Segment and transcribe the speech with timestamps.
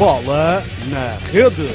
[0.00, 1.68] Bola na rede.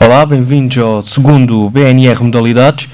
[0.00, 2.88] Olá, bem-vindos ao segundo BNR Modalidades.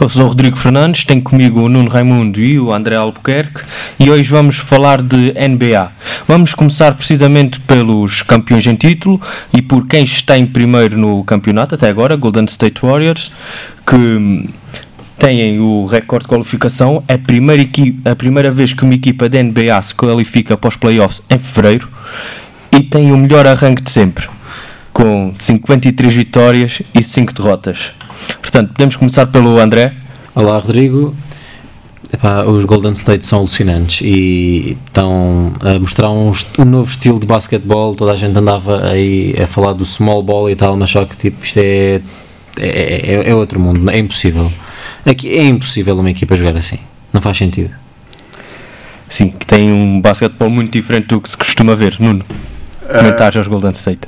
[0.00, 3.62] Eu sou o Rodrigo Fernandes, tenho comigo o Nuno Raimundo e o André Albuquerque
[3.98, 5.90] e hoje vamos falar de NBA.
[6.28, 9.20] Vamos começar precisamente pelos campeões em título
[9.52, 13.32] e por quem está em primeiro no campeonato até agora, Golden State Warriors,
[13.84, 14.48] que
[15.18, 17.02] têm o recorde de qualificação.
[17.08, 17.68] É a primeira,
[18.04, 21.88] a primeira vez que uma equipa da NBA se qualifica para os playoffs em fevereiro
[22.72, 24.28] e tem o melhor arranque de sempre,
[24.92, 27.92] com 53 vitórias e 5 derrotas.
[28.40, 29.94] Portanto, podemos começar pelo André.
[30.34, 31.14] Olá, Rodrigo.
[32.12, 37.26] Epá, os Golden State são alucinantes e estão a mostrar um, um, novo estilo de
[37.26, 37.94] basquetebol.
[37.94, 41.14] Toda a gente andava aí a falar do small ball e tal, mas só que
[41.16, 42.00] tipo, isto é,
[42.58, 44.50] é, é, é outro mundo, é impossível.
[45.06, 46.78] Aqui é impossível uma equipa jogar assim,
[47.12, 47.70] não faz sentido.
[49.08, 51.96] Sim, que tem um basquetebol muito diferente do que se costuma ver.
[51.98, 52.24] Nuno,
[52.86, 54.06] comentários aos Golden State.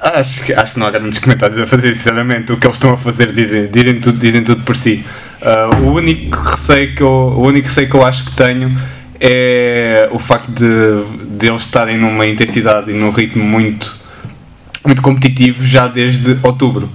[0.00, 2.52] Acho que, acho que não há grandes comentários a fazer, sinceramente.
[2.52, 5.04] O que eles estão a fazer dizem, dizem, tudo, dizem tudo por si.
[5.42, 8.76] Uh, o, único receio que eu, o único receio que eu acho que tenho
[9.20, 10.66] é o facto de,
[11.36, 13.96] de eles estarem numa intensidade e num ritmo muito,
[14.86, 16.88] muito competitivo já desde outubro.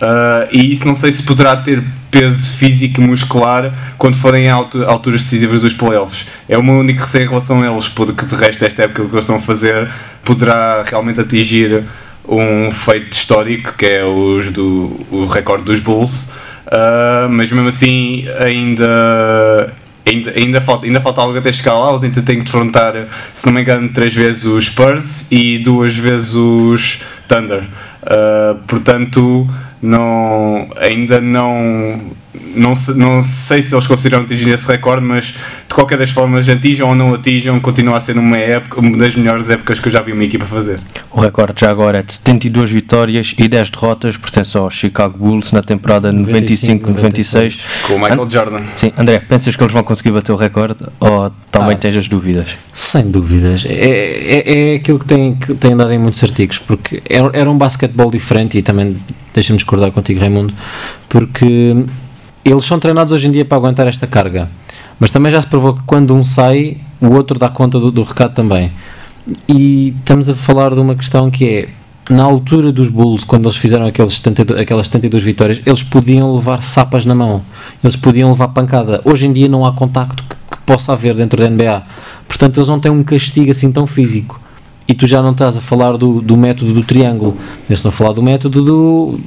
[0.00, 4.54] Uh, e isso não sei se poderá ter peso físico e muscular quando forem a
[4.54, 6.26] alturas decisivas dos playoffs.
[6.48, 9.10] É o meu único receio em relação a eles, porque de resto, esta época que
[9.10, 9.90] eles estão a fazer
[10.24, 11.84] poderá realmente atingir
[12.26, 16.30] um feito histórico que é os do, o recorde dos Bulls,
[16.66, 19.74] uh, mas mesmo assim ainda.
[20.06, 23.46] Ainda, ainda, falta, ainda falta algo até chegar lá, eles ainda têm que defrontar, se
[23.46, 27.62] não me engano, três vezes os Spurs e duas vezes os Thunder.
[28.02, 29.46] Uh, portanto,
[29.82, 31.98] não, ainda não,
[32.54, 36.88] não, não sei se eles conseguiram atingir esse recorde, mas de qualquer das formas, atinjam
[36.88, 40.00] ou não atinjam, continua a ser uma, época, uma das melhores épocas que eu já
[40.02, 40.80] vi uma equipa fazer.
[41.10, 45.52] O recorde já agora é de 72 vitórias e 10 derrotas, pertence ao Chicago Bulls
[45.52, 47.58] na temporada 95-96.
[47.86, 48.62] Com o Michael And Jordan.
[48.76, 52.06] Sim, André, pensas que eles vão conseguir bater o recorde ou também ah, tens as
[52.06, 52.56] dúvidas?
[52.72, 53.64] Sem dúvidas.
[53.64, 57.50] É, é, é aquilo que tem, que tem andado em muitos artigos, porque era, era
[57.50, 58.96] um basquetebol diferente e também
[59.34, 60.54] deixa-me discordar contigo, Raimundo,
[61.08, 61.84] porque
[62.44, 64.48] eles são treinados hoje em dia para aguentar esta carga.
[64.98, 68.02] Mas também já se provou que quando um sai, o outro dá conta do, do
[68.02, 68.70] recado também.
[69.48, 71.68] E estamos a falar de uma questão que é
[72.10, 76.60] na altura dos Bulls, quando eles fizeram aqueles 72, aquelas 72 vitórias, eles podiam levar
[76.60, 77.42] sapas na mão,
[77.84, 79.00] eles podiam levar pancada.
[79.04, 81.82] Hoje em dia não há contacto que, que, possa haver dentro da NBA,
[82.26, 84.40] portanto, eles não têm um castigo assim tão físico.
[84.90, 88.12] E tu já não estás a falar do, do método do triângulo, estás a falar
[88.12, 89.20] do método do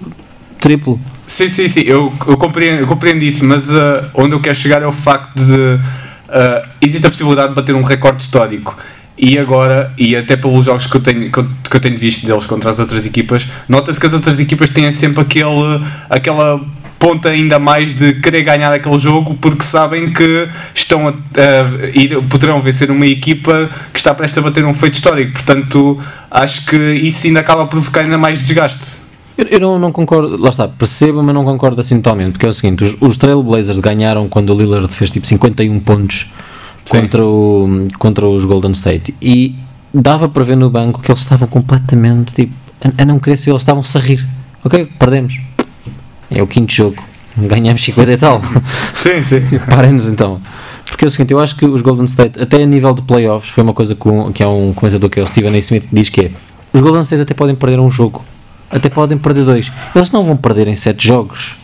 [0.60, 1.00] triplo.
[1.26, 4.82] Sim, sim, sim, eu, eu, compreendo, eu compreendo isso, mas uh, onde eu quero chegar
[4.82, 8.78] é o facto de uh, existe a possibilidade de bater um recorde histórico.
[9.18, 12.26] E agora, e até pelos jogos que eu tenho, que eu, que eu tenho visto
[12.26, 16.60] deles contra as outras equipas, nota-se que as outras equipas têm sempre aquele, aquela
[17.04, 22.18] ponta ainda mais de querer ganhar aquele jogo porque sabem que estão a, a ir,
[22.30, 25.34] poderão vencer uma equipa que está prestes a bater um feito histórico.
[25.34, 26.00] Portanto,
[26.32, 28.88] acho que isso ainda acaba a provocar ainda mais desgaste.
[29.38, 32.50] Eu, eu não, não, concordo, lá está, percebo, mas não concordo assim totalmente, porque é
[32.50, 36.32] o seguinte: os, os Trailblazers ganharam quando o Lillard fez tipo 51 pontos
[36.90, 39.58] contra, o, contra os Golden State e
[39.94, 43.50] dava para ver no banco que eles estavam completamente tipo, a, a não querer ser,
[43.50, 44.26] eles estavam-se a rir.
[44.64, 45.38] Ok, perdemos.
[46.34, 47.04] É o quinto jogo,
[47.38, 48.42] ganhamos 50 e tal.
[48.94, 49.42] Sim, sim.
[49.70, 50.42] Parem-nos então.
[50.86, 53.50] Porque é o seguinte, eu acho que os Golden State, até a nível de playoffs,
[53.52, 55.58] foi uma coisa que, que há um comentador que é o Steven A.
[55.58, 56.32] Smith diz que é
[56.74, 58.24] os Golden State até podem perder um jogo
[58.74, 59.72] até podem perder dois.
[59.96, 61.56] Eles não vão perder em sete jogos.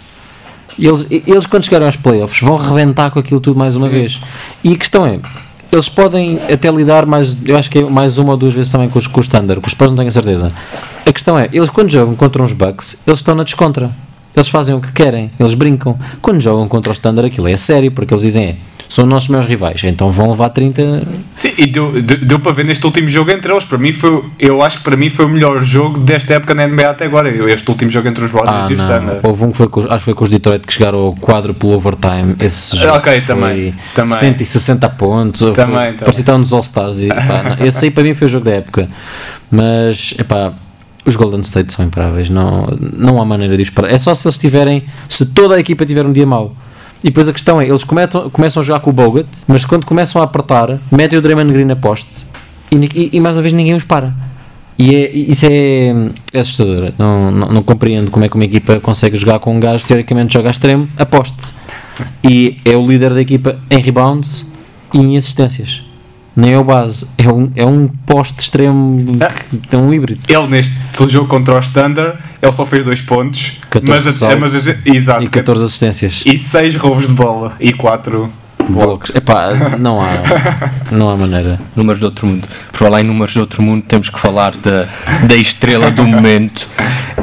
[0.77, 3.79] Eles, eles quando chegarem aos playoffs, vão reventar com aquilo tudo mais Sim.
[3.79, 4.21] uma vez.
[4.63, 5.19] E a questão é,
[5.71, 8.87] eles podem até lidar mais, eu acho que é mais uma ou duas vezes também
[8.87, 10.53] com os, com os standard, com os Spurs não tenho a certeza.
[11.05, 13.91] A questão é, eles quando jogam contra uns Bucks, eles estão na descontra.
[14.39, 15.99] Eles fazem o que querem, eles brincam.
[16.21, 18.55] Quando jogam contra o standard, aquilo é sério, porque eles dizem, é,
[18.87, 21.03] são nossos maiores rivais, então vão levar 30.
[21.35, 23.65] Sim, e deu, deu, deu para ver neste último jogo entre eles.
[23.65, 26.65] Para mim foi, eu acho que para mim foi o melhor jogo desta época na
[26.65, 27.29] NBA até agora.
[27.51, 29.19] Este último jogo entre os Warriors ah, e os Thunder.
[29.23, 31.53] Houve um que foi com, acho que foi com os Detroit que chegaram ao quadro
[31.53, 32.35] pelo overtime.
[32.39, 34.17] Esse jogo ok, também, também.
[34.17, 35.41] 160 pontos.
[35.41, 35.93] Também, também.
[35.95, 36.99] Parecia estar nos All-Stars.
[37.59, 38.87] esse aí para mim foi o jogo da época.
[39.51, 40.53] Mas, epá,
[41.09, 42.29] os Golden State são imparáveis.
[42.29, 43.91] Não, não há maneira de os parar.
[43.91, 46.55] É só se eles tiverem, se toda a equipa tiver um dia mau.
[47.03, 49.85] E depois a questão é, eles começam, começam a jogar com o Bogut, mas quando
[49.85, 52.25] começam a apertar, metem o Draymond Green a poste
[52.71, 54.13] e, e, e, mais uma vez ninguém os para.
[54.77, 55.89] E é, isso é,
[56.33, 56.93] é assustador.
[56.97, 60.33] Não, não, não, compreendo como é que uma equipa consegue jogar com um gajo teoricamente
[60.33, 61.53] joga a extremo a poste.
[62.23, 64.45] e é o líder da equipa em rebounds
[64.93, 65.88] e em assistências.
[66.39, 69.05] Nem é o base, é um, é um poste extremo,
[69.71, 70.21] é um híbrido.
[70.27, 70.71] Ele neste
[71.09, 75.27] jogo contra o Standard, ele só fez dois pontos, 14 mas, ressaltos mas exato, E
[75.27, 76.23] 14 assistências.
[76.25, 78.31] e 6 roubos de bola e 4
[78.69, 79.09] Blocos.
[79.15, 80.21] Epá, não há,
[80.91, 81.59] não há maneira.
[81.75, 82.47] Números de outro mundo.
[82.71, 84.87] Por falar em números de outro mundo, temos que falar da,
[85.27, 86.69] da estrela do momento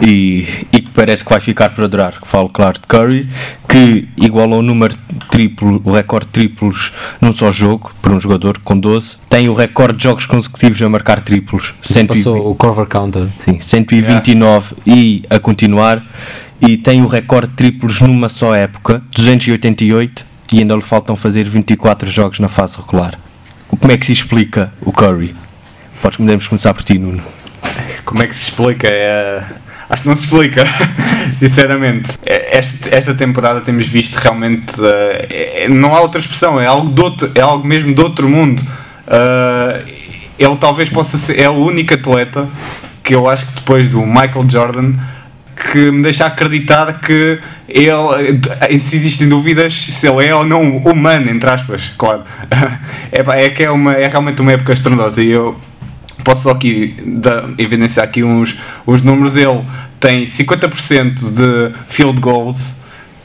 [0.03, 0.67] e,
[0.97, 2.15] parece que vai ficar para durar.
[2.25, 3.29] Falo, claro, de Curry,
[3.69, 4.97] que igualou o número
[5.31, 6.91] triplo, o recorde de triplos
[7.21, 9.19] num só jogo, por um jogador com 12.
[9.29, 13.29] Tem o recorde de jogos consecutivos a marcar triplos, 120, Passou o cover counter.
[13.45, 16.03] sim, 129 e a continuar.
[16.61, 21.45] E tem o recorde de triplos numa só época, 288, e ainda lhe faltam fazer
[21.45, 23.19] 24 jogos na fase regular.
[23.69, 25.35] Como é que se explica o Curry?
[26.01, 27.23] Podes, podemos começar por ti, Nuno.
[28.07, 28.89] Como é que se explica?
[28.89, 29.43] É,
[29.89, 30.65] acho que não se explica,
[31.37, 32.19] sinceramente.
[32.25, 34.75] É, Esta, esta temporada temos visto realmente.
[34.85, 38.63] é- não há outra expressão, é algo, de outro, é algo mesmo de outro mundo.
[39.07, 39.83] Eh,
[40.39, 41.39] ele talvez possa ser.
[41.41, 42.49] É o único atleta
[43.03, 44.95] que eu acho que depois do Michael Jordan
[45.73, 50.77] que me deixa acreditar que ele, eh, se existem dúvidas se ele é ou não
[50.79, 52.23] humano, entre aspas, claro.
[53.13, 55.57] É, é que é, uma, é realmente uma época estrondosa e eu
[56.27, 59.37] posso só aqui da, evidenciar aqui uns, uns números.
[59.37, 59.65] Ele
[60.01, 62.73] tem 50% de field goals,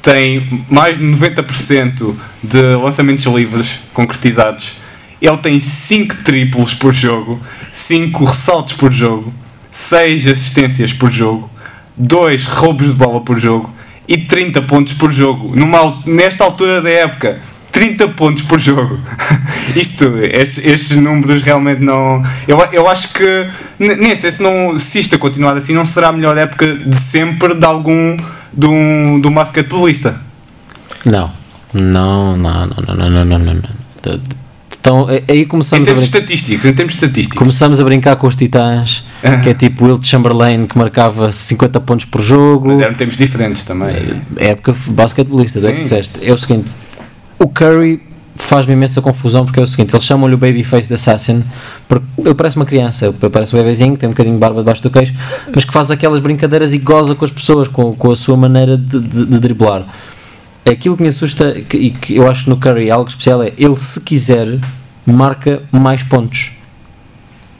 [0.03, 4.74] tem mais de 90% de lançamentos livres concretizados.
[5.19, 7.39] Ele tem 5 triplos por jogo,
[7.71, 9.33] 5 ressaltos por jogo,
[9.71, 11.50] 6 assistências por jogo,
[11.98, 13.74] 2 roubos de bola por jogo
[14.07, 15.56] e 30 pontos por jogo.
[15.56, 17.39] Numa, nesta altura da época,
[17.81, 19.00] 30 pontos por jogo.
[19.75, 22.22] Isto, estes, estes números realmente não.
[22.48, 23.48] Eu, eu acho que.
[23.80, 26.95] Nem sei se, não, se isto a continuar assim, não será a melhor época de
[26.95, 28.18] sempre de algum.
[28.54, 30.19] de um, de um basquetebolista.
[31.06, 31.31] Não.
[31.74, 33.54] Não, não, não, não, não, não, não, não.
[33.56, 34.19] não.
[34.80, 37.38] Então, é- aí Em começamos a, termos brincar, estatísticos, em termos estatísticos.
[37.38, 39.04] começamos a brincar com os titãs,
[39.44, 42.68] que é tipo Wilt Chamberlain que marcava 50 pontos por jogo.
[42.68, 44.22] Mas eram tempos diferentes também.
[44.38, 46.19] É época f- basquetebolista, é que disseste.
[46.22, 46.72] É o seguinte:
[47.43, 48.01] o Curry
[48.35, 51.43] faz-me imensa confusão porque é o seguinte: eles chamam-lhe o Babyface Assassin
[51.88, 54.89] porque ele parece uma criança, parece um bebezinho, tem um bocadinho de barba debaixo do
[54.89, 55.13] queixo,
[55.53, 58.77] mas que faz aquelas brincadeiras e goza com as pessoas, com, com a sua maneira
[58.77, 59.83] de, de, de driblar.
[60.65, 63.75] Aquilo que me assusta que- e que eu acho no Curry algo especial é ele,
[63.75, 64.59] se quiser,
[65.05, 66.51] marca mais pontos.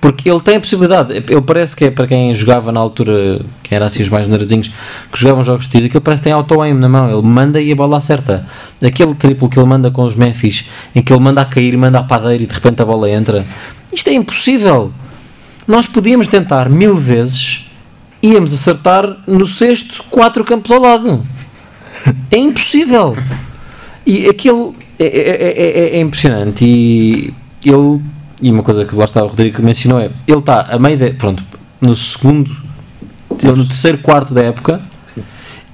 [0.02, 3.76] Porque ele tem a possibilidade, ele parece que é para quem jogava na altura, quem
[3.76, 4.70] era assim os mais nerdzinhos,
[5.12, 7.72] que jogavam jogos de tiro, aquilo parece que tem auto-aim na mão, ele manda e
[7.72, 8.48] a bola acerta.
[8.84, 10.66] Aquele triplo que ele manda com os Memphis,
[10.96, 13.46] em que ele manda a cair, manda a padeira e de repente a bola entra,
[13.94, 14.92] isto é impossível.
[15.68, 17.68] Nós podíamos tentar mil vezes,
[18.24, 21.24] íamos acertar no sexto, quatro campos ao lado.
[22.32, 23.16] É impossível.
[24.04, 26.66] E aquilo é, é- é- é- é impressionante.
[26.66, 27.32] E
[27.64, 28.02] ele,
[28.42, 31.14] e uma coisa que lá está o Rodrigo mencionou é: ele está a meio de,
[31.14, 31.44] pronto,
[31.80, 32.52] no segundo,
[33.44, 34.82] no terceiro quarto da época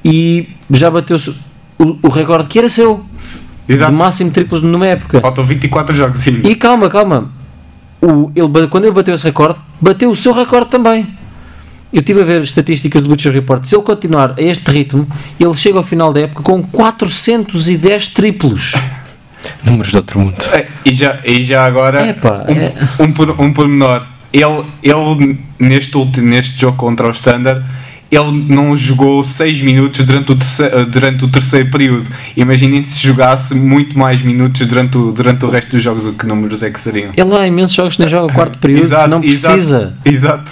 [0.04, 1.18] e já bateu
[1.80, 3.04] o, o recorde que era seu,
[3.68, 3.92] Exato.
[3.92, 5.22] de máximo triplos numa época.
[5.22, 6.48] Faltam 24 jogos ainda.
[6.48, 7.32] E calma, calma.
[8.02, 11.08] O, ele, quando ele bateu esse recorde, bateu o seu recorde também.
[11.92, 13.64] Eu estive a ver estatísticas do Butcher Report.
[13.64, 15.08] Se ele continuar a este ritmo,
[15.40, 18.74] ele chega ao final da época com 410 triplos.
[19.64, 20.36] Números de outro mundo.
[20.54, 22.02] É, E já, e já agora,
[22.50, 24.06] um, é- um, por- um pormenor.
[24.32, 27.66] Ele, ele neste, último, neste jogo contra o Standard,
[28.12, 32.08] ele não jogou 6 minutos durante o, terceiro, durante o terceiro período.
[32.36, 36.26] Imaginem se jogasse muito mais minutos durante o, durante o resto dos jogos, o que
[36.26, 37.12] números é que seriam?
[37.16, 39.94] Ele há imensos jogos que nem joga o quarto período, não precisa.
[40.06, 40.52] Exato.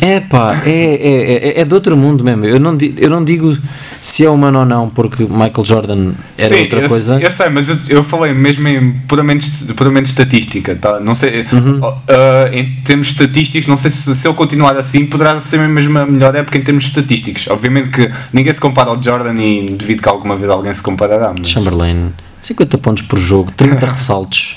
[0.00, 2.44] É pá, é, é, é, é de outro mundo mesmo.
[2.44, 3.56] Eu não, eu não digo
[4.00, 7.20] se é humano ou não, porque Michael Jordan era Sim, outra eu, coisa.
[7.20, 11.00] eu sei, mas eu, eu falei mesmo em puramente, puramente estatística, tá?
[11.00, 11.80] Não sei, Uhum.
[11.82, 16.06] ah, em termos estatísticos, não sei se, se ele continuar assim, poderá ser mesmo a
[16.06, 17.46] melhor época em termos estatísticos.
[17.48, 21.34] Obviamente que ninguém se compara ao Jordan e devido que alguma vez alguém se comparará.
[21.38, 21.48] Mas...
[21.48, 24.56] Chamberlain, 50 pontos por jogo, 30 ressaltos.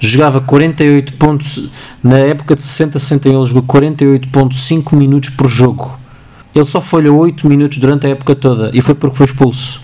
[0.00, 1.68] Jogava 48 pontos
[2.02, 3.26] na época de 60-61.
[3.26, 5.98] Ele jogou 48,5 minutos por jogo.
[6.54, 9.80] Ele só falhou 8 minutos durante a época toda e foi porque foi expulso.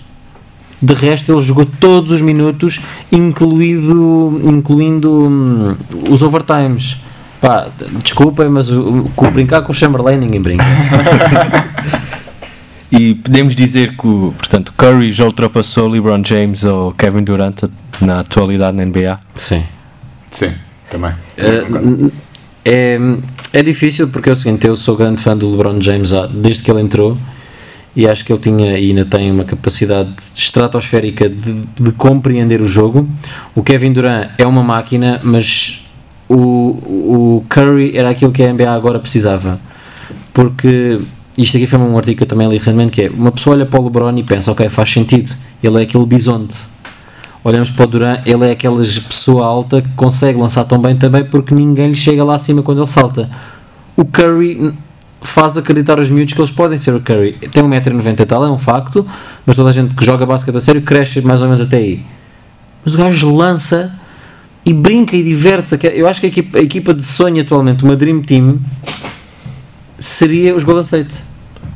[0.81, 2.79] De resto, ele jogou todos os minutos,
[3.11, 5.75] incluído, incluindo hum,
[6.09, 6.97] os overtimes.
[7.41, 7.67] Pá,
[8.03, 10.63] desculpem, mas o, o- brincar com o Chamberlain ninguém brinca.
[12.91, 13.97] E podemos dizer que,
[14.37, 17.63] portanto, Curry já ultrapassou LeBron James ou Kevin Durant
[17.99, 19.19] na atualidade na NBA.
[19.33, 19.63] Sim.
[20.31, 20.53] Sim,
[20.89, 21.11] também.
[21.11, 22.11] Uh,
[22.63, 22.97] é,
[23.51, 26.71] é difícil porque é o seguinte, eu sou grande fã do LeBron James desde que
[26.71, 27.17] ele entrou
[27.95, 32.67] e acho que ele tinha e ainda tem uma capacidade estratosférica de, de compreender o
[32.67, 33.09] jogo.
[33.53, 35.84] O Kevin Durant é uma máquina, mas
[36.29, 39.59] o, o Curry era aquilo que a NBA agora precisava.
[40.33, 40.99] Porque
[41.37, 43.65] isto aqui foi um artigo que eu também li recentemente que é uma pessoa olha
[43.65, 45.31] para o LeBron e pensa, ok, faz sentido,
[45.63, 46.55] ele é aquele bisonte.
[47.43, 51.23] Olhamos para o Durant, ele é aquela pessoa alta que consegue lançar tão bem também
[51.23, 53.29] porque ninguém lhe chega lá acima quando ele salta.
[53.95, 54.73] O Curry
[55.21, 57.33] faz acreditar aos miúdos que eles podem ser o Curry.
[57.51, 59.05] Tem 1,90m e tal, é um facto,
[59.45, 62.03] mas toda a gente que joga basquete a sério cresce mais ou menos até aí.
[62.83, 63.93] Mas o gajo lança
[64.65, 65.77] e brinca e diverte-se.
[65.93, 68.59] Eu acho que a equipa, a equipa de sonho atualmente, uma Dream Team,
[69.99, 71.13] seria os Golden State.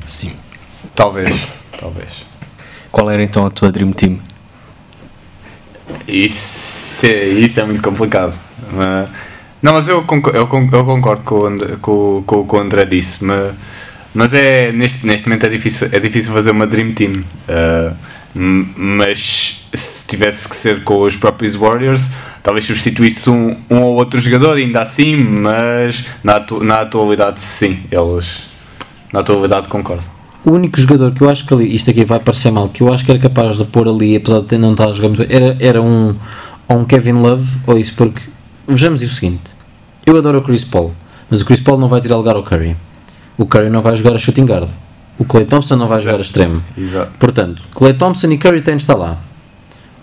[0.08, 0.32] Sim.
[0.96, 1.36] Talvez,
[1.80, 2.26] talvez.
[2.92, 4.20] Qual era então a tua Dream Team?
[6.08, 8.38] Isso é, isso é muito complicado.
[8.74, 9.10] Mas,
[9.62, 13.24] não, mas eu concordo, eu concordo, com, o André, com, com, com o André disse,
[13.24, 13.54] mas,
[14.14, 17.24] mas é, neste, neste momento é difícil, é difícil fazer uma Dream Team.
[17.48, 17.96] Uh,
[18.34, 22.08] mas se tivesse que ser com os próprios Warriors,
[22.42, 27.80] talvez substituísse um, um ou outro jogador, ainda assim, mas na, atu na atualidade, sim,
[27.92, 28.48] eles
[29.14, 30.04] na atualidade concordo.
[30.46, 32.92] O único jogador que eu acho que ali, isto aqui vai parecer mal, que eu
[32.94, 35.36] acho que era capaz de pôr ali, apesar de não estar a jogar muito bem,
[35.36, 36.16] era, era um,
[36.70, 38.22] um Kevin Love, ou isso, porque
[38.68, 39.52] vejamos o seguinte:
[40.06, 40.94] eu adoro o Chris Paul,
[41.30, 42.76] mas o Chris Paul não vai tirar lugar ao Curry.
[43.38, 44.70] O Curry não vai jogar a shooting guard.
[45.18, 46.64] O Clay Thompson não vai jogar a extremo.
[46.78, 47.12] Exato.
[47.20, 49.18] Portanto, Clay Thompson e Curry têm de estar lá.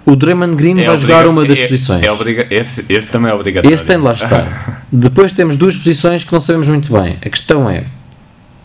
[0.06, 2.06] O Draymond Green É vai jogar uma das é- posições.
[2.06, 3.75] É obriga esse, esse também é obrigatório.
[3.75, 4.86] Esse tem de lá estar.
[4.90, 7.16] Depois temos duas posições que não sabemos muito bem.
[7.20, 7.84] A questão é,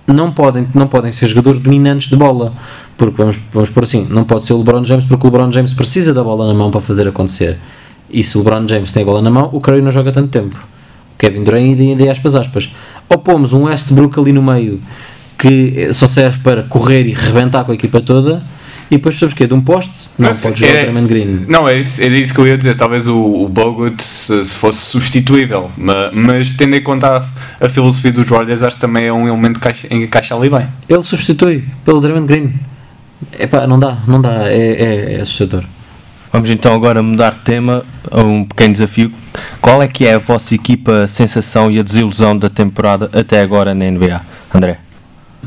[0.05, 2.53] não podem, não podem ser jogadores dominantes de bola.
[2.95, 5.73] Porque vamos, vamos por assim, não pode ser o LeBron James, porque o LeBron James
[5.73, 7.57] precisa da bola na mão para fazer acontecer.
[8.07, 10.27] E se o LeBron James tem a bola na mão, o Curry não joga tanto
[10.27, 10.55] tempo.
[11.15, 12.69] O Kevin Durant ainda, ainda aspas aspas.
[13.09, 14.79] Ou pomos um Westbrook ali no meio
[15.39, 18.43] que só serve para correr e rebentar com a equipa toda.
[18.91, 20.09] E depois precisamos que De um poste?
[20.19, 21.45] Não, Mas pode jogar é- o Draymond Green.
[21.47, 22.75] Não, era isso, era isso que eu ia dizer.
[22.75, 27.25] Talvez o, o Bogut se, se fosse substituível, mas, mas tendo em conta
[27.59, 30.49] a, a filosofia dos Warriors, acho que também é um elemento que encaixa, encaixa ali
[30.49, 30.67] bem.
[30.89, 32.53] Ele substitui pelo Draymond Green.
[33.39, 35.63] Epá, não dá, não dá, é, é, é assustador.
[36.33, 39.11] Vamos então agora mudar de tema a um pequeno desafio.
[39.61, 43.73] Qual é que é a vossa equipa sensação e a desilusão da temporada até agora
[43.73, 44.21] na NBA?
[44.53, 44.79] André?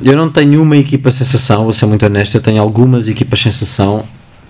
[0.03, 4.05] Eu não tenho uma equipa sensação, vou ser muito honesto, eu tenho algumas equipas sensação,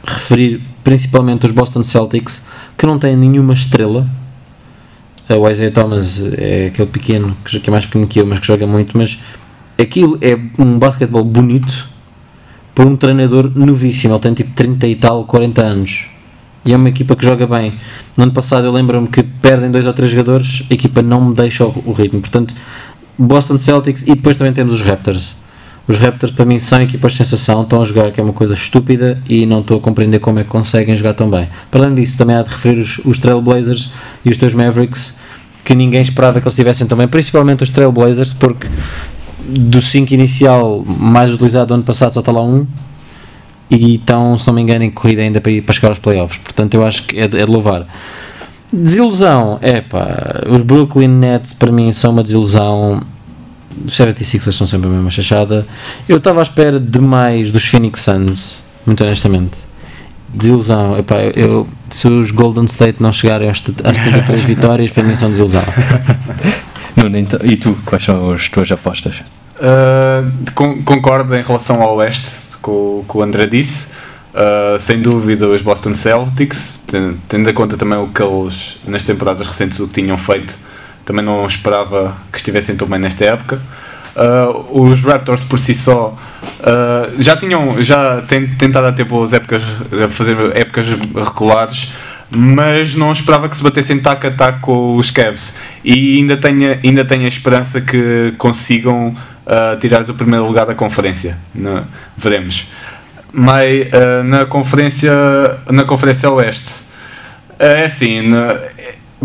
[0.06, 2.42] referir principalmente os Boston Celtics,
[2.78, 4.06] que não têm nenhuma estrela.
[5.28, 8.66] O Isaiah Thomas é aquele pequeno, que é mais pequeno que eu, mas que joga
[8.66, 9.18] muito, mas
[9.78, 11.88] aquilo é um basquetebol bonito
[12.74, 16.06] por um treinador novíssimo, ele tem tipo 30 e tal, 40 anos.
[16.66, 17.74] E é uma equipa que joga bem.
[18.16, 21.34] No ano passado eu lembro-me que perdem dois ou três jogadores, a equipa não me
[21.34, 22.20] deixa o ritmo.
[22.20, 22.54] Portanto,
[23.18, 25.37] Boston Celtics e depois também temos os Raptors.
[25.87, 28.54] Os Raptors para mim são equipas de sensação, estão a jogar que é uma coisa
[28.54, 31.49] estúpida e não estou a compreender como é que conseguem jogar tão bem.
[31.71, 33.90] Para além disso, também há de referir os, os Trailblazers
[34.25, 35.14] e os teus Mavericks,
[35.62, 38.66] que ninguém esperava que eles estivessem tão bem, principalmente os Trailblazers, porque
[39.47, 42.66] do 5 inicial mais utilizado do ano passado só está lá um
[43.71, 46.38] e estão, se não me engano, em corrida ainda para ir para chegar aos playoffs.
[46.38, 47.87] Portanto, eu acho que é de, é de louvar.
[48.75, 53.02] Desilusão, é pá, os Brooklyn Nets para mim são uma desilusão.
[53.85, 55.66] Os 76ers são sempre a mesma chachada.
[56.09, 59.59] Eu estava à espera demais dos Phoenix Suns, muito honestamente.
[60.33, 65.02] Desilusão, epá, eu, eu- se os Golden State não chegarem às, às 33 vitórias, para
[65.04, 65.62] mim são desilusão.
[66.97, 69.23] Nuno, então, e tu, quais são as tuas apostas?
[69.57, 73.88] Uh, con- concordo em relação ao Oeste com, que o André disse.
[74.35, 79.05] Uh, sem dúvida, os Boston Celtics, ten- tendo em conta também o que eles, nas
[79.05, 80.59] temporadas recentes, o que tinham feito,
[81.05, 83.61] também não esperava que estivessem tão bem nesta época.
[84.17, 89.62] Uh, os Raptors por si só uh, já tinham já tentado ter boas épocas
[90.11, 91.93] fazer épocas regulares
[92.31, 95.55] mas não esperava que se batessem taco a taco com os Cavs.
[95.85, 99.09] E ainda tenho, ainda tenho a esperança que consigam
[99.47, 101.37] uh, tirar o primeiro lugar da conferência.
[101.55, 101.85] Não-
[102.17, 102.67] veremos
[103.35, 105.12] mas uh, na conferência
[105.71, 106.75] na conferência oeste
[107.59, 108.57] é assim na-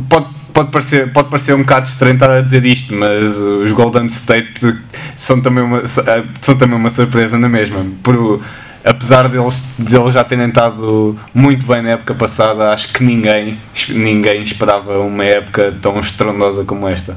[0.10, 4.08] pode Pode parecer, pode parecer um bocado estranho estar a dizer isto, mas os Golden
[4.08, 4.76] State
[5.16, 7.86] são também uma, são também uma surpresa na mesma.
[8.04, 8.42] Por,
[8.84, 13.58] apesar deles, deles já terem estado muito bem na época passada, acho que ninguém,
[13.90, 17.16] ninguém esperava uma época tão estrondosa como esta.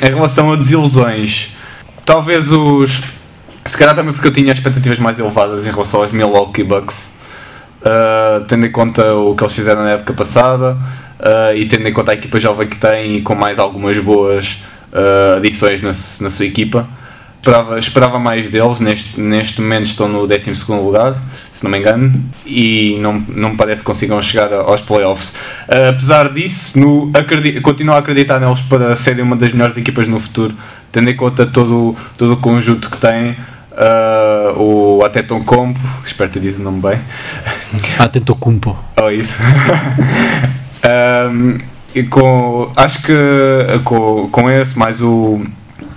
[0.00, 1.52] Em relação a desilusões,
[2.04, 3.00] talvez os.
[3.64, 7.10] Se calhar também porque eu tinha expectativas mais elevadas em relação aos Milwaukee Bucks,
[7.82, 10.78] uh, tendo em conta o que eles fizeram na época passada
[11.18, 14.62] uh, e tendo em conta a equipa jovem que tem e com mais algumas boas
[14.92, 16.88] uh, adições na, na sua equipa.
[17.36, 18.80] esperava, esperava mais deles.
[18.80, 23.56] Neste, neste momento estão no 12 lugar, se não me engano, e não, não me
[23.56, 25.34] parece que consigam chegar aos playoffs.
[25.88, 30.18] Apesar disso, no, acredito, continuo a acreditar neles para serem uma das melhores equipas no
[30.18, 30.54] futuro,
[30.92, 33.36] tendo em conta todo, todo o conjunto que têm.
[33.72, 36.98] Uh, o Ateton Compo, espero ter dito o nome bem.
[37.98, 38.76] Ateton Compo.
[39.00, 39.38] Oh, isso.
[41.32, 41.56] um,
[41.94, 43.12] e com, acho que
[43.84, 45.40] com, com esse, mais o,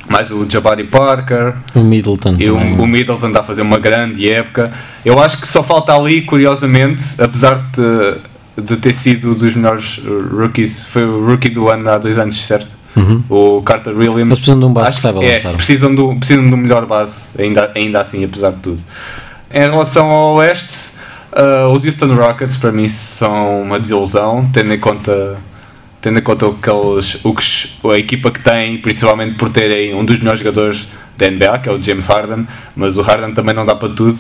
[0.10, 4.30] mais o Jabari Parker, o Middleton, e o, o, Middleton está a fazer uma grande
[4.30, 4.72] época.
[5.04, 10.00] Eu acho que só falta ali, curiosamente, apesar de, de ter sido dos melhores
[10.32, 12.76] rookies, foi o rookie do ano há dois anos, certo?
[12.96, 13.24] Uhum.
[13.30, 14.28] O Carter Williams.
[14.28, 17.28] Mas precisam de um base que saiba é, precisam, do, precisam de um melhor base,
[17.38, 18.82] ainda, ainda assim, apesar de tudo.
[19.52, 20.94] Em relação ao Oeste,
[21.32, 25.38] uh, os Houston Rockets para mim são uma desilusão, tendo em conta
[26.04, 29.96] tendo em conta o que, eles, o que a equipa que tem, principalmente por terem
[29.96, 30.86] um dos melhores jogadores
[31.18, 32.46] da NBA, que é o James Harden,
[32.76, 34.18] mas o Harden também não dá para tudo.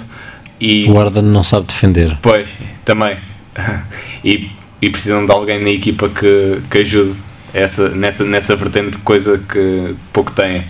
[0.61, 2.17] E, o Harden não sabe defender.
[2.21, 2.47] Pois,
[2.85, 3.17] também.
[4.23, 4.49] e,
[4.81, 7.19] e precisam de alguém na equipa que, que ajude
[7.53, 10.61] essa, nessa, nessa vertente de coisa que pouco têm.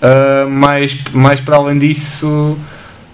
[0.00, 2.58] Uh, mais, mais para além disso,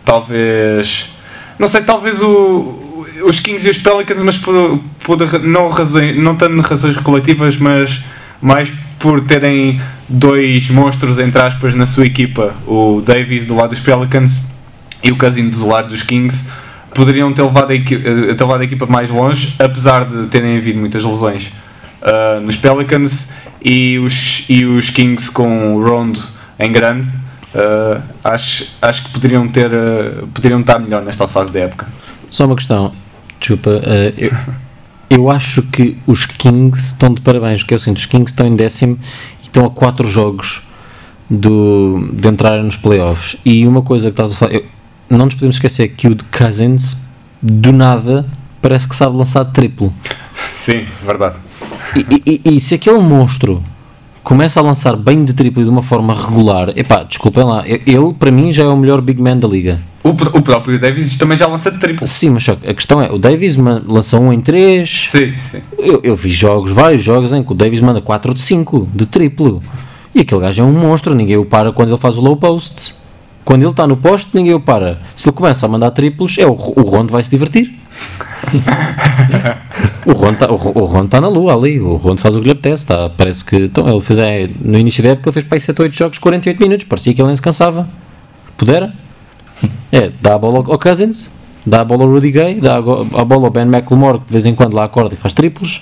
[0.05, 1.11] talvez.
[1.59, 6.35] Não sei, talvez o, os Kings e os Pelicans, mas por, por não, razões, não
[6.35, 8.01] tanto razões coletivas, mas
[8.41, 13.81] mais por terem dois monstros, entre aspas, na sua equipa, o Davis do lado dos
[13.81, 14.41] Pelicans
[15.03, 16.47] e o Cousins do lado dos Kings,
[16.95, 20.79] poderiam ter levado a, equipa, ter levado a equipa mais longe, apesar de terem havido
[20.79, 21.53] muitas lesões
[22.05, 23.31] uh, nos Pelicans
[23.65, 26.21] e os, e os Kings com o Rondo
[26.59, 27.09] em grande.
[27.55, 31.87] Uh, acho, acho que poderiam, ter, uh, poderiam estar melhor nesta fase da época.
[32.29, 32.93] Só uma questão,
[33.39, 34.31] desculpa, uh, eu,
[35.09, 38.57] eu, acho que os Kings estão de parabéns, porque eu sinto, os Kings estão em
[38.57, 38.99] décimo
[39.41, 40.63] e estão a 4 jogos
[41.31, 43.37] do, de entrar nos playoffs.
[43.45, 44.65] E uma coisa que estás a falar, eu,
[45.09, 46.97] não nos podemos esquecer que o Cousins,
[47.40, 48.27] do nada,
[48.61, 49.95] parece que sabe lançar triplo.
[50.55, 51.37] Sim, verdade.
[51.97, 53.62] E, e, e se aquele monstro
[54.23, 58.31] começa a lançar bem de triplo de uma forma regular, epá, desculpem lá, ele para
[58.31, 59.81] mim já é o melhor big man da liga.
[60.03, 62.07] O, o próprio Davis também já lança de triplo.
[62.07, 65.09] Sim, mas só a questão é, o Davis lança um em 3.
[65.11, 65.61] Sim, sim.
[65.79, 69.07] Eu, eu vi jogos, vários jogos em que o Davis manda 4 de 5 de
[69.07, 69.62] triplo.
[70.14, 72.94] E aquele gajo é um monstro, ninguém o para quando ele faz o low post.
[73.44, 75.01] Quando ele está no poste, ninguém o para.
[75.14, 77.75] Se ele começa a mandar triplos, é o, o Rondo vai se divertir.
[80.07, 81.80] O Rondo está o, o tá na lua ali.
[81.80, 82.87] O Rondo faz o que lhe apetece.
[82.87, 83.57] Tá, parece que.
[83.57, 84.18] Então, ele fez.
[84.18, 86.85] É, no início da época, ele fez para aí 7 ou 8 jogos, 48 minutos.
[86.85, 87.88] Parecia que ele nem se cansava.
[88.57, 88.92] Pudera?
[89.90, 91.30] É, dá a bola ao Cousins,
[91.64, 94.46] dá a bola ao Rudy Gay, dá a bola ao Ben McLemore, que de vez
[94.46, 95.80] em quando lá acorda e faz triplos.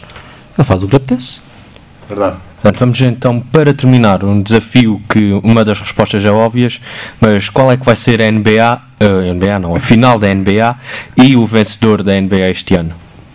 [0.56, 1.40] Ele faz o que lhe apetece.
[2.08, 2.36] Verdade.
[2.62, 6.80] Portanto, vamos então para terminar um desafio que uma das respostas é óbvias,
[7.20, 10.32] mas qual é que vai ser a NBA, uh, eh, NBA não, a final da
[10.32, 10.76] NBA
[11.16, 12.94] e o vencedor da NBA este ano?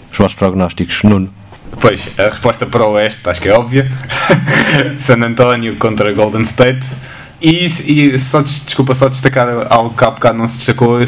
[0.09, 1.29] Os vossos prognósticos, Nuno?
[1.79, 3.91] Pois, a resposta para o Oeste acho que é óbvia.
[4.97, 6.85] San António contra Golden State.
[7.39, 10.99] E, e só, desculpa, só destacar algo que há bocado não se destacou: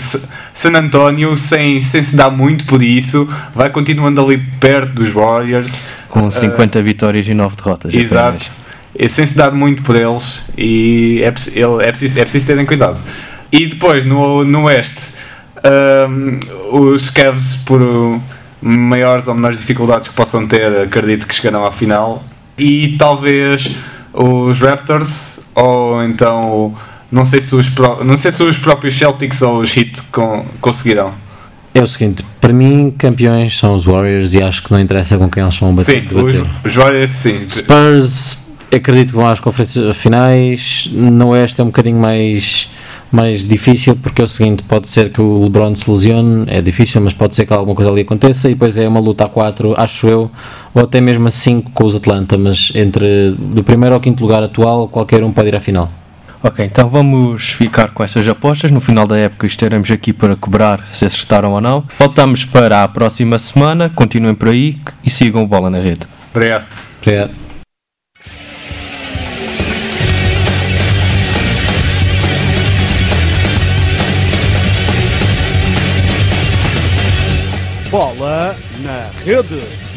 [0.54, 5.82] San António, sem, sem se dar muito por isso, vai continuando ali perto dos Warriors.
[6.08, 7.94] Com 50 uh, vitórias e 9 derrotas.
[7.94, 8.46] Exato.
[8.96, 13.00] E sem se dar muito por eles, e é, é, preciso, é preciso terem cuidado.
[13.52, 15.14] E depois, no, no Oeste,
[16.10, 16.40] um,
[16.72, 17.80] os Cavs, por
[18.62, 22.24] maiores ou menores dificuldades que possam ter, acredito que chegarão à final.
[22.58, 23.72] E talvez
[24.14, 26.76] os Raptors ou então
[27.12, 27.72] não sei se os,
[28.06, 31.14] não sei se os próprios Celtics ou os Heat con, conseguirão.
[31.74, 35.30] É o seguinte, para mim campeões são os Warriors e acho que não interessa com
[35.30, 36.08] quem eles vão bater.
[36.08, 37.48] Sim, os, os, Warriors sim.
[37.48, 38.38] Spurs
[38.72, 42.70] acredito que vão às conferências finais, no Oeste é um bocadinho mais
[43.12, 47.02] mais difícil porque é o seguinte, pode ser que o LeBron se lesione, é difícil,
[47.02, 49.74] mas pode ser que alguma coisa ali aconteça e depois é uma luta a 4,
[49.78, 50.32] acho eu,
[50.74, 54.44] ou até mesmo a 5 com os Atlanta, mas entre do primeiro ao quinto lugar
[54.44, 55.92] atual, qualquer um pode ir à final.
[56.42, 58.72] Ok, então vamos ficar com essas apostas.
[58.72, 61.84] No final da época estaremos aqui para cobrar se acertaram ou não.
[62.00, 63.90] Voltamos para a próxima semana.
[63.90, 66.08] Continuem por aí e sigam o Bola na Rede.
[66.34, 66.66] Obrigado.
[67.02, 67.49] Obrigado.
[77.92, 79.89] Bola na Rede.